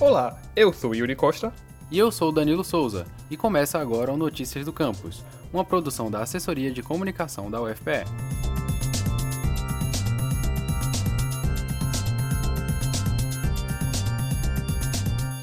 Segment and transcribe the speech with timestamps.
[0.00, 1.52] Olá, eu sou Yuri Costa.
[1.90, 5.22] E eu sou Danilo Souza, e começa agora o Notícias do Campus,
[5.52, 8.06] uma produção da Assessoria de Comunicação da UFPE.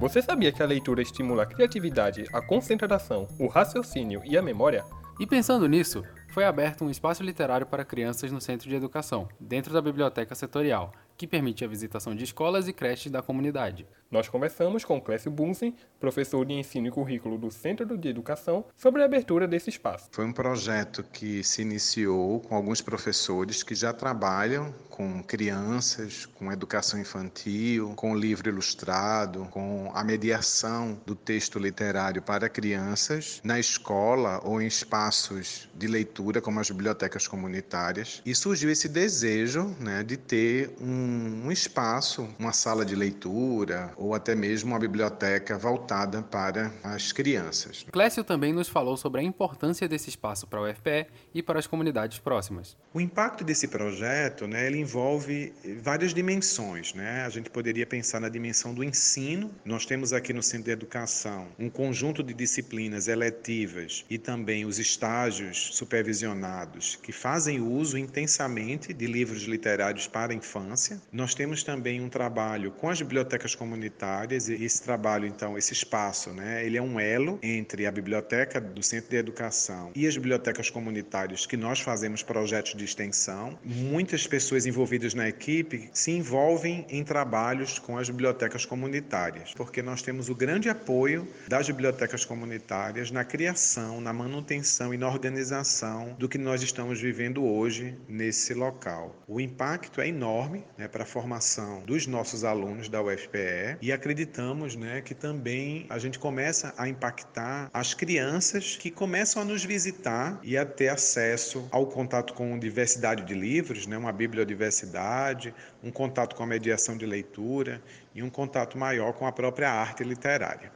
[0.00, 4.82] Você sabia que a leitura estimula a criatividade, a concentração, o raciocínio e a memória?
[5.20, 6.02] E pensando nisso,
[6.32, 10.90] foi aberto um espaço literário para crianças no Centro de Educação, dentro da Biblioteca Setorial,
[11.18, 13.84] que permite a visitação de escolas e creches da comunidade.
[14.08, 19.02] Nós conversamos com Clécio Bunsen, professor de ensino e currículo do Centro de Educação, sobre
[19.02, 20.08] a abertura desse espaço.
[20.12, 26.50] Foi um projeto que se iniciou com alguns professores que já trabalham com crianças, com
[26.50, 34.40] educação infantil, com livro ilustrado, com a mediação do texto literário para crianças na escola
[34.42, 38.22] ou em espaços de leitura, como as bibliotecas comunitárias.
[38.24, 44.14] E surgiu esse desejo né, de ter um, um espaço, uma sala de leitura, ou
[44.14, 47.86] até mesmo uma biblioteca voltada para as crianças.
[47.90, 51.66] Clécio também nos falou sobre a importância desse espaço para o UFPE e para as
[51.66, 52.76] comunidades próximas.
[52.92, 57.24] O impacto desse projeto, né, ele envolve várias dimensões, né?
[57.24, 59.50] A gente poderia pensar na dimensão do ensino.
[59.64, 64.78] Nós temos aqui no Centro de Educação um conjunto de disciplinas eletivas e também os
[64.78, 70.97] estágios supervisionados que fazem uso intensamente de livros literários para a infância.
[71.12, 76.30] Nós temos também um trabalho com as bibliotecas comunitárias e esse trabalho, então, esse espaço,
[76.30, 80.70] né, ele é um elo entre a biblioteca do Centro de Educação e as bibliotecas
[80.70, 83.58] comunitárias que nós fazemos projetos de extensão.
[83.64, 90.02] Muitas pessoas envolvidas na equipe se envolvem em trabalhos com as bibliotecas comunitárias, porque nós
[90.02, 96.28] temos o grande apoio das bibliotecas comunitárias na criação, na manutenção e na organização do
[96.28, 99.14] que nós estamos vivendo hoje nesse local.
[99.26, 104.74] O impacto é enorme né, para a formação dos nossos alunos da UFPE e acreditamos
[104.74, 110.40] né, que também a gente começa a impactar as crianças que começam a nos visitar
[110.42, 116.34] e a ter acesso ao contato com diversidade de livros, né, uma bibliodiversidade, um contato
[116.34, 117.82] com a mediação de leitura
[118.14, 120.72] e um contato maior com a própria arte literária.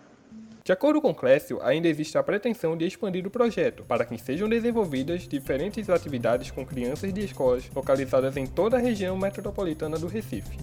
[0.64, 4.48] De acordo com Clécio, ainda existe a pretensão de expandir o projeto para que sejam
[4.48, 10.56] desenvolvidas diferentes atividades com crianças de escolas localizadas em toda a região metropolitana do Recife.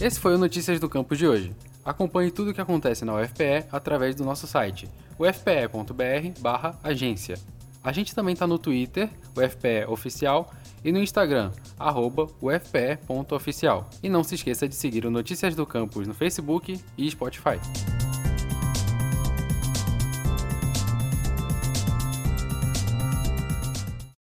[0.00, 1.52] Esse foi o Notícias do Campus de hoje.
[1.84, 7.38] Acompanhe tudo o que acontece na UFPE através do nosso site, ufpe.br/agência.
[7.84, 10.52] A gente também está no Twitter, UFPE Oficial,
[10.84, 11.50] e no Instagram,
[12.40, 13.88] ufpe.oficial.
[14.02, 17.58] E não se esqueça de seguir o Notícias do Campus no Facebook e Spotify.